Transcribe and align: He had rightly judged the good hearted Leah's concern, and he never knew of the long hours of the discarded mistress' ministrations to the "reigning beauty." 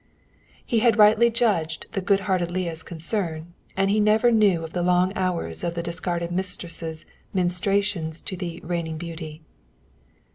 He 0.65 0.79
had 0.79 0.97
rightly 0.97 1.29
judged 1.29 1.85
the 1.91 2.01
good 2.01 2.21
hearted 2.21 2.49
Leah's 2.49 2.81
concern, 2.81 3.53
and 3.77 3.91
he 3.91 3.99
never 3.99 4.31
knew 4.31 4.63
of 4.63 4.73
the 4.73 4.81
long 4.81 5.13
hours 5.15 5.63
of 5.63 5.75
the 5.75 5.83
discarded 5.83 6.31
mistress' 6.31 7.05
ministrations 7.35 8.23
to 8.23 8.35
the 8.35 8.59
"reigning 8.61 8.97
beauty." 8.97 9.43